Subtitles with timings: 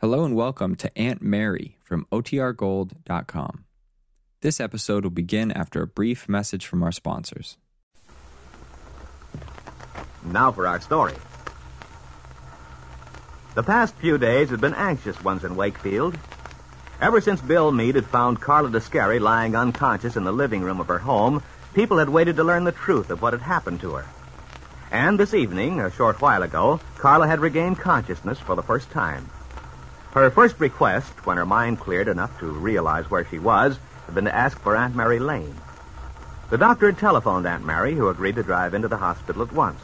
[0.00, 3.66] Hello and welcome to Aunt Mary from OTRGold.com.
[4.40, 7.58] This episode will begin after a brief message from our sponsors.
[10.24, 11.12] Now for our story.
[13.54, 16.16] The past few days had been anxious ones in Wakefield.
[17.02, 20.88] Ever since Bill Meade had found Carla Descari lying unconscious in the living room of
[20.88, 21.42] her home,
[21.74, 24.06] people had waited to learn the truth of what had happened to her.
[24.90, 29.28] And this evening, a short while ago, Carla had regained consciousness for the first time.
[30.12, 34.24] Her first request, when her mind cleared enough to realize where she was, had been
[34.24, 35.54] to ask for Aunt Mary Lane.
[36.50, 39.80] The doctor had telephoned Aunt Mary, who agreed to drive into the hospital at once.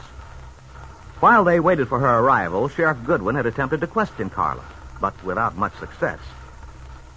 [1.21, 4.65] While they waited for her arrival, Sheriff Goodwin had attempted to question Carla,
[4.99, 6.19] but without much success.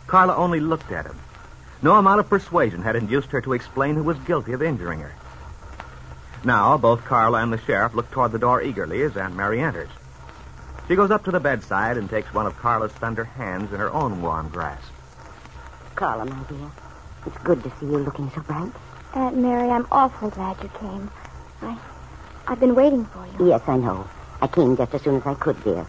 [0.06, 1.18] Carla only looked at him.
[1.82, 5.14] No amount of persuasion had induced her to explain who was guilty of injuring her.
[6.44, 9.90] Now, both Carla and the sheriff looked toward the door eagerly as Aunt Mary enters.
[10.90, 13.92] She goes up to the bedside and takes one of Carla's slender hands in her
[13.92, 14.90] own warm grasp.
[15.94, 16.68] Carla, my dear,
[17.26, 18.72] it's good to see you looking so bright.
[19.14, 21.08] Aunt Mary, I'm awfully glad you came.
[21.62, 21.78] I,
[22.48, 23.50] I've been waiting for you.
[23.50, 24.08] Yes, I know.
[24.42, 25.86] I came just as soon as I could, dear.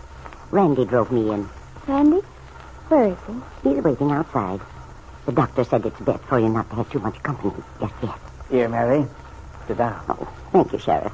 [0.51, 1.49] Randy drove me in.
[1.87, 2.21] Randy?
[2.89, 3.69] Where is he?
[3.71, 4.61] He's waiting outside.
[5.25, 8.19] The doctor said it's best for you not to have too much company just yet.
[8.51, 9.07] Here, Mary.
[9.67, 10.05] Sit down.
[10.09, 11.13] Oh, thank you, Sheriff.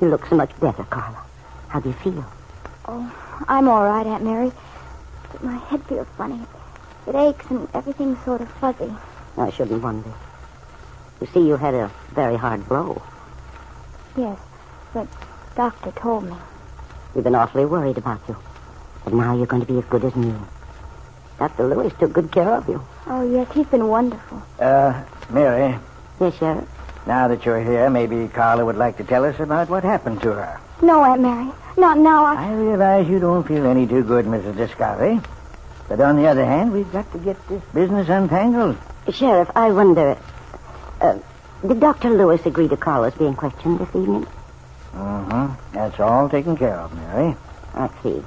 [0.00, 1.25] You look so much better, Carla.
[1.76, 2.24] How do you feel?
[2.88, 4.50] Oh, I'm all right, Aunt Mary.
[5.30, 6.40] But my head feels funny.
[7.06, 8.90] It aches and everything's sort of fuzzy.
[9.36, 10.08] I shouldn't wonder.
[11.20, 13.02] You see, you had a very hard blow.
[14.16, 14.38] Yes,
[14.94, 15.06] but
[15.54, 16.34] doctor told me.
[17.14, 18.36] We've been awfully worried about you.
[19.04, 20.40] But now you're going to be as good as new.
[21.38, 21.64] Dr.
[21.68, 22.82] Lewis took good care of you.
[23.06, 24.42] Oh, yes, he's been wonderful.
[24.58, 25.78] Uh, Mary,
[26.20, 26.66] Yes, Sheriff?
[27.06, 30.32] now that you're here, maybe Carla would like to tell us about what happened to
[30.32, 30.58] her.
[30.82, 31.50] No, Aunt Mary.
[31.76, 32.24] Not now.
[32.24, 32.48] I...
[32.48, 34.54] I realize you don't feel any too good, Mrs.
[34.54, 35.24] Descari.
[35.88, 38.76] But on the other hand, we've got to get this business untangled.
[39.10, 40.18] Sheriff, I wonder.
[41.00, 41.18] Uh,
[41.66, 42.10] did Dr.
[42.10, 44.26] Lewis agree to Carla's being questioned this evening?
[44.92, 45.74] Mm-hmm.
[45.74, 47.36] That's all taken care of, Mary.
[47.74, 48.22] I see.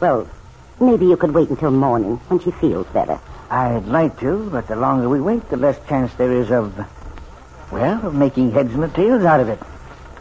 [0.00, 0.28] Well,
[0.80, 3.20] maybe you could wait until morning when she feels better.
[3.50, 6.74] I'd like to, but the longer we wait, the less chance there is of,
[7.70, 9.60] well, of making heads and tails out of it.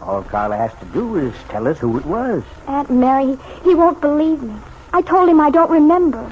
[0.02, 2.44] All Carla has to do is tell us who it was.
[2.68, 4.56] Aunt Mary, he, he won't believe me.
[4.94, 6.32] I told him I don't remember.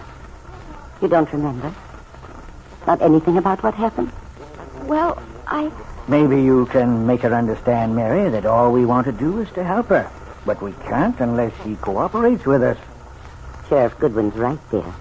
[1.01, 1.73] You don't remember?
[2.87, 4.11] Not anything about what happened?
[4.83, 5.71] Well, I...
[6.07, 9.63] Maybe you can make her understand, Mary, that all we want to do is to
[9.63, 10.09] help her.
[10.45, 12.77] But we can't unless she cooperates with us.
[13.67, 14.93] Sheriff Goodwin's right there.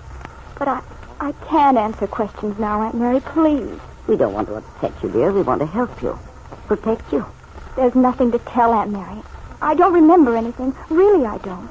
[0.59, 0.83] But I...
[1.21, 3.19] I can't answer questions now, Aunt Mary.
[3.19, 3.81] Please.
[4.07, 5.33] We don't want to upset you, dear.
[5.33, 6.17] We want to help you.
[6.69, 7.27] Protect you.
[7.79, 9.23] There's nothing to tell, Aunt Mary.
[9.63, 10.75] I don't remember anything.
[10.91, 11.71] Really, I don't.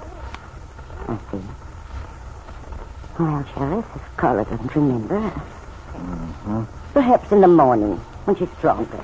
[1.05, 1.41] I see.
[3.19, 5.19] Well, Sheriff, if Carla doesn't remember,
[5.97, 6.63] Mm-hmm.
[6.93, 9.01] perhaps in the morning when she's stronger.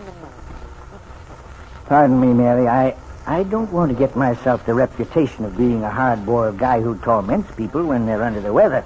[1.87, 2.69] Pardon me, Mary.
[2.69, 2.95] I,
[3.27, 7.51] I don't want to get myself the reputation of being a hard-boiled guy who torments
[7.55, 8.85] people when they're under the weather.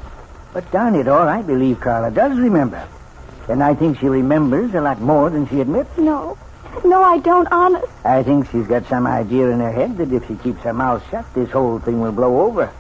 [0.54, 2.84] But darn it all, I believe Carla does remember.
[3.48, 5.96] And I think she remembers a lot more than she admits.
[6.00, 6.36] No.
[6.84, 7.88] No, I don't, honest.
[8.06, 11.04] I think she's got some idea in her head that if she keeps her mouth
[11.10, 12.72] shut, this whole thing will blow over.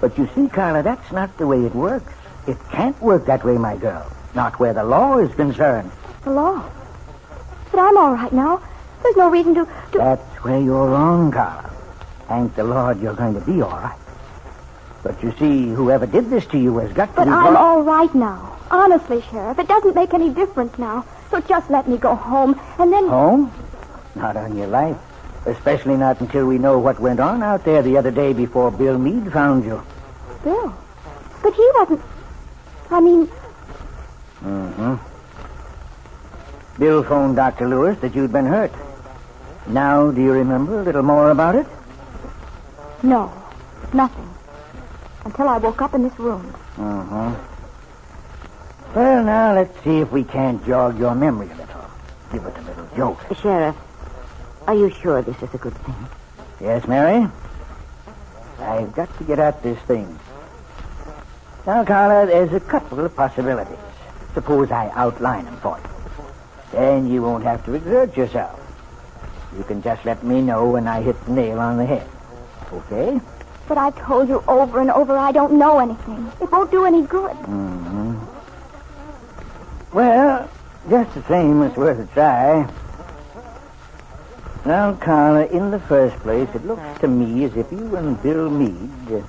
[0.00, 2.12] But you see, Carla, that's not the way it works.
[2.46, 4.10] It can't work that way, my girl.
[4.34, 5.90] Not where the law is concerned.
[6.24, 6.68] The law.
[7.70, 8.62] But I'm all right now.
[9.02, 9.64] There's no reason to...
[9.92, 9.98] to...
[9.98, 11.70] That's where you're wrong, Carla.
[12.28, 13.98] Thank the Lord you're going to be all right.
[15.02, 17.82] But you see, whoever did this to you has got to But be I'm all
[17.82, 18.58] right now.
[18.70, 21.04] Honestly, Sheriff, it doesn't make any difference now.
[21.30, 23.08] So just let me go home, and then...
[23.08, 23.52] Home?
[24.14, 24.96] Not on your life.
[25.46, 28.98] Especially not until we know what went on out there the other day before Bill
[28.98, 29.82] Meade found you.
[30.42, 30.74] Bill.
[31.42, 32.00] But he wasn't...
[32.90, 33.28] I mean,
[34.44, 34.94] Mm-hmm.
[36.78, 37.66] Bill phoned Dr.
[37.68, 38.72] Lewis that you'd been hurt.
[39.66, 41.66] Now, do you remember a little more about it?
[43.02, 43.32] no.
[43.92, 44.28] Nothing.
[45.24, 46.52] Until I woke up in this room.
[46.76, 47.53] Mm-hmm.
[48.94, 51.84] Well, now, let's see if we can't jog your memory a little.
[52.30, 53.18] Give it a little jolt.
[53.42, 53.74] Sheriff,
[54.68, 56.08] are you sure this is a good thing?
[56.60, 57.28] Yes, Mary?
[58.60, 60.16] I've got to get at this thing.
[61.66, 63.78] Now, Carla, there's a couple of possibilities.
[64.32, 65.90] Suppose I outline them for you.
[66.70, 68.60] Then you won't have to exert yourself.
[69.56, 72.08] You can just let me know when I hit the nail on the head.
[72.72, 73.20] Okay?
[73.66, 76.30] But I've told you over and over I don't know anything.
[76.40, 77.32] It won't do any good.
[77.32, 78.03] Mm-hmm.
[79.94, 80.50] Well,
[80.90, 82.68] just the same, it's worth a try.
[84.66, 88.50] Now, Carla, in the first place, it looks to me as if you and Bill
[88.50, 89.24] Meade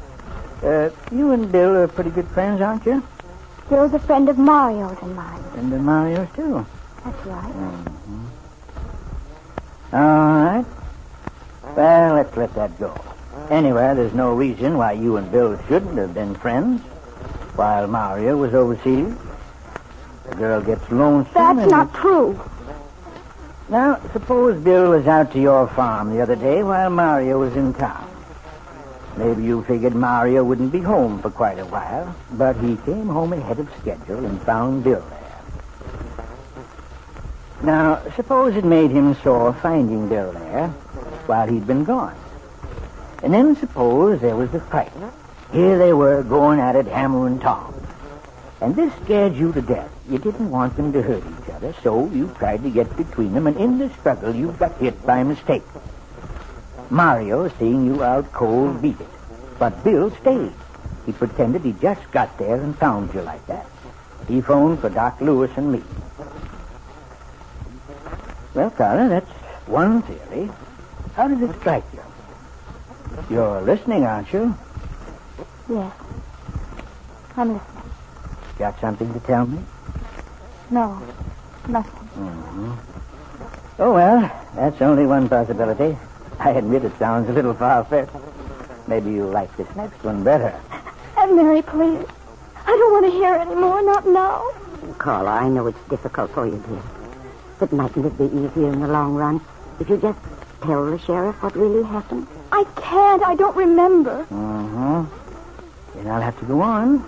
[0.63, 3.03] uh, you and Bill are pretty good friends, aren't you?
[3.69, 5.43] Bill's a friend of Mario's and mine.
[5.55, 6.65] And the Mario's, too.
[7.03, 7.53] That's right.
[9.93, 10.65] All right.
[11.75, 12.99] Well, let's let that go.
[13.51, 16.81] Anyway, there's no reason why you and Bill shouldn't have been friends
[17.55, 19.13] while Mario was overseas.
[20.29, 21.33] The girl gets lonesome.
[21.33, 22.39] That's and- not true.
[23.67, 27.73] Now, suppose Bill was out to your farm the other day while Mario was in
[27.73, 28.07] town.
[29.17, 33.33] Maybe you figured Mario wouldn't be home for quite a while, but he came home
[33.33, 35.21] ahead of schedule and found Bill there.
[37.63, 40.67] Now, suppose it made him sore finding Bill there
[41.25, 42.15] while he'd been gone.
[43.23, 44.91] And then suppose there was a fight.
[45.51, 47.74] Here they were going at it hammer and tongs.
[48.61, 49.91] And this scared you to death.
[50.09, 53.47] You didn't want them to hurt each other, so you tried to get between them,
[53.47, 55.63] and in the struggle you got hit by mistake.
[56.89, 59.07] Mario, seeing you out cold, beat it.
[59.59, 60.53] But Bill stayed.
[61.05, 63.65] He pretended he just got there and found you like that.
[64.27, 65.83] He phoned for Doc Lewis and me.
[68.53, 69.29] Well, Carla, that's
[69.67, 70.49] one theory.
[71.15, 71.99] How does it strike you?
[73.29, 74.55] You're listening, aren't you?
[75.69, 75.93] Yes.
[77.37, 77.74] I'm listening.
[78.57, 79.59] Got something to tell me?
[80.69, 81.01] No,
[81.67, 82.77] nothing.
[83.77, 85.97] Oh, well, that's only one possibility.
[86.39, 88.11] I admit it sounds a little far-fetched.
[88.87, 90.53] Maybe you'll like this next one better.
[91.17, 92.05] Aunt Mary, please.
[92.65, 94.49] I don't want to hear any more, not now.
[94.97, 96.81] Carla, I know it's difficult for you, dear.
[97.59, 99.41] But mightn't it be easier in the long run
[99.79, 100.19] if you just
[100.61, 102.27] tell the sheriff what really happened?
[102.51, 103.23] I can't.
[103.23, 104.21] I don't remember.
[104.31, 105.05] Uh-huh.
[105.95, 107.03] Then I'll have to go on.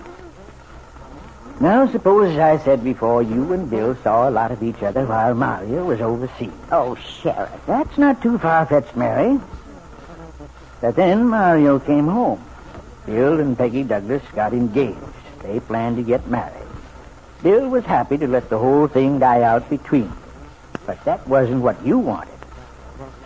[1.59, 5.05] Now, suppose, as I said before, you and Bill saw a lot of each other
[5.05, 6.51] while Mario was overseas.
[6.71, 7.49] Oh, Sheriff.
[7.65, 9.39] That's not too far-fetched, Mary.
[10.81, 12.43] But then Mario came home.
[13.07, 14.99] Bill and Peggy Douglas got engaged.
[15.41, 16.67] They planned to get married.
[17.41, 20.17] Bill was happy to let the whole thing die out between them.
[20.85, 22.33] But that wasn't what you wanted.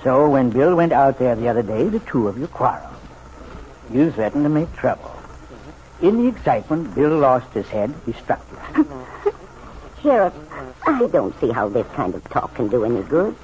[0.03, 2.95] So when Bill went out there the other day, the two of you quarreled.
[3.91, 5.20] You threatened to make trouble.
[6.01, 7.93] In the excitement, Bill lost his head.
[8.05, 8.43] He struck
[8.75, 8.87] you.
[10.01, 10.33] Sheriff,
[10.87, 13.35] I don't see how this kind of talk can do any good.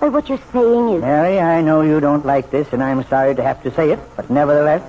[0.00, 1.00] But what you're saying is...
[1.02, 4.00] Mary, I know you don't like this, and I'm sorry to have to say it,
[4.16, 4.82] but nevertheless,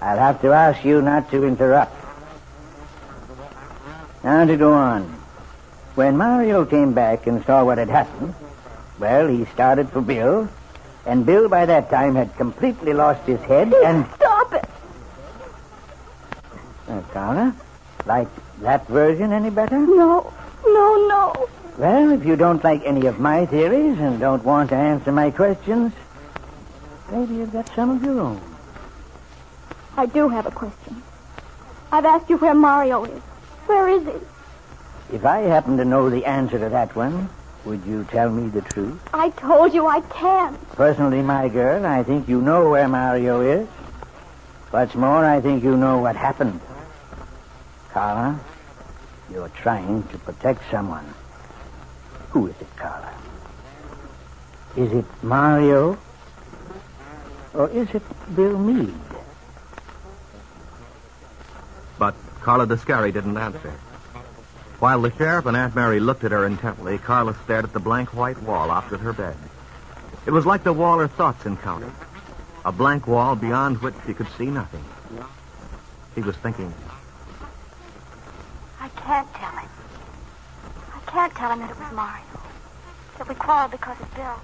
[0.00, 1.94] I'll have to ask you not to interrupt.
[4.24, 5.02] Now to go on.
[5.94, 8.34] When Mario came back and saw what had happened,
[8.98, 10.48] well, he started for Bill,
[11.04, 14.06] and Bill by that time had completely lost his head, and...
[14.14, 14.27] Stop
[18.06, 18.28] like
[18.60, 19.78] that version any better?
[19.78, 20.32] No,
[20.64, 21.48] no, no.
[21.76, 25.30] Well, if you don't like any of my theories and don't want to answer my
[25.30, 25.92] questions,
[27.10, 28.40] maybe you've got some of your own.
[29.96, 31.02] I do have a question.
[31.90, 33.22] I've asked you where Mario is.
[33.66, 35.16] Where is he?
[35.16, 37.28] If I happen to know the answer to that one,
[37.64, 39.00] would you tell me the truth?
[39.12, 40.60] I told you I can't.
[40.72, 43.68] Personally, my girl, I think you know where Mario is.
[44.70, 46.60] What's more, I think you know what happened.
[47.92, 48.38] Carla,
[49.30, 51.14] you're trying to protect someone.
[52.30, 53.12] Who is it, Carla?
[54.76, 55.98] Is it Mario?
[57.54, 58.02] Or is it
[58.36, 58.94] Bill Meade?
[61.98, 63.72] But Carla Descari didn't answer.
[64.78, 68.14] While the sheriff and Aunt Mary looked at her intently, Carla stared at the blank
[68.14, 69.36] white wall opposite her bed.
[70.26, 71.92] It was like the wall her thoughts encountered.
[72.64, 74.84] A blank wall beyond which she could see nothing.
[76.14, 76.72] He was thinking,
[78.80, 79.68] I can't tell him.
[80.94, 82.24] I can't tell him that it was Mario.
[83.16, 84.34] That we quarreled because of Bill.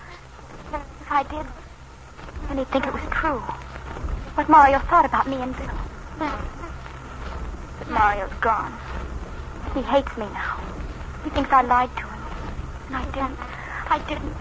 [1.02, 1.44] If I did,
[2.46, 3.42] then he'd think it was true.
[4.38, 5.74] What Mario thought about me and Bill.
[6.18, 8.78] But Mario's gone.
[9.74, 10.62] He hates me now.
[11.24, 12.22] He thinks I lied to him.
[12.86, 13.38] And I didn't.
[13.90, 14.36] I didn't.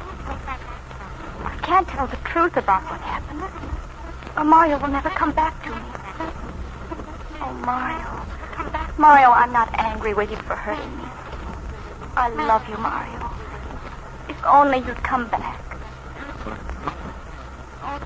[1.44, 3.42] I can't tell the truth about what happened.
[4.38, 5.82] Or Mario will never come back to me.
[7.42, 8.10] Oh, Mario.
[9.00, 11.13] Mario, I'm not angry with you for hurting me.
[12.16, 13.32] I love you, Mario.
[14.30, 15.60] If only you'd come back.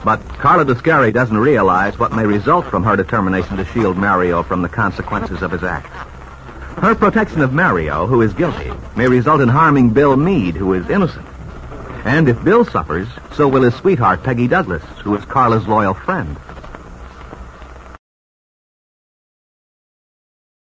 [0.03, 4.61] But Carla Descari doesn't realize what may result from her determination to shield Mario from
[4.61, 5.87] the consequences of his act.
[6.79, 10.89] Her protection of Mario, who is guilty, may result in harming Bill Meade, who is
[10.89, 11.27] innocent.
[12.05, 16.37] And if Bill suffers, so will his sweetheart, Peggy Douglas, who is Carla's loyal friend.